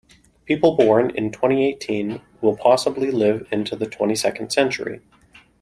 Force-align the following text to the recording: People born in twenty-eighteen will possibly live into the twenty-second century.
People 0.45 0.75
born 0.75 1.11
in 1.11 1.31
twenty-eighteen 1.31 2.21
will 2.41 2.57
possibly 2.57 3.11
live 3.11 3.47
into 3.51 3.75
the 3.75 3.85
twenty-second 3.85 4.49
century. 4.51 4.99